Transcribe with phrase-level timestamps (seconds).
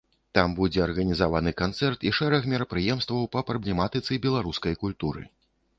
[0.37, 5.23] Там будзе арганізаваны канцэрт і шэраг мерапрыемстваў па праблематыцы беларускай культуры.